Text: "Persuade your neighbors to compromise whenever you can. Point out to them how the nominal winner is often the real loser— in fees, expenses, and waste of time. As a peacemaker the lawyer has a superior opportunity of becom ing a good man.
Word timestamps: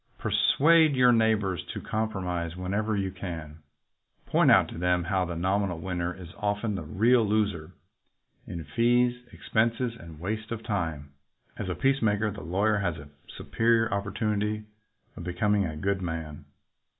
"Persuade 0.17 0.95
your 0.95 1.11
neighbors 1.11 1.63
to 1.75 1.79
compromise 1.79 2.55
whenever 2.55 2.97
you 2.97 3.11
can. 3.11 3.59
Point 4.25 4.49
out 4.49 4.67
to 4.69 4.79
them 4.79 5.03
how 5.03 5.25
the 5.25 5.35
nominal 5.35 5.77
winner 5.77 6.11
is 6.11 6.33
often 6.39 6.73
the 6.73 6.81
real 6.81 7.23
loser— 7.23 7.73
in 8.47 8.63
fees, 8.63 9.23
expenses, 9.31 9.95
and 9.95 10.19
waste 10.19 10.51
of 10.51 10.63
time. 10.63 11.11
As 11.55 11.69
a 11.69 11.75
peacemaker 11.75 12.31
the 12.31 12.41
lawyer 12.41 12.79
has 12.79 12.97
a 12.97 13.09
superior 13.37 13.93
opportunity 13.93 14.63
of 15.15 15.23
becom 15.23 15.57
ing 15.57 15.65
a 15.67 15.77
good 15.77 16.01
man. 16.01 16.45